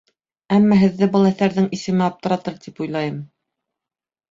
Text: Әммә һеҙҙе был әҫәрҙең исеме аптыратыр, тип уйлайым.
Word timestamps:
Әммә 0.55 0.77
һеҙҙе 0.83 1.07
был 1.17 1.27
әҫәрҙең 1.31 1.69
исеме 1.79 2.05
аптыратыр, 2.07 2.59
тип 2.67 2.85
уйлайым. 2.87 3.23